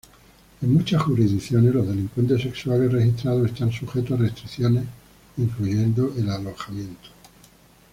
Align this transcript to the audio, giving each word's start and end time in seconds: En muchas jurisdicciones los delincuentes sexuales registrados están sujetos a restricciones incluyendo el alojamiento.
En 0.63 0.73
muchas 0.73 1.03
jurisdicciones 1.03 1.75
los 1.75 1.87
delincuentes 1.87 2.41
sexuales 2.41 2.91
registrados 2.91 3.51
están 3.51 3.71
sujetos 3.71 4.13
a 4.19 4.23
restricciones 4.23 4.83
incluyendo 5.37 6.11
el 6.17 6.27
alojamiento. 6.27 7.09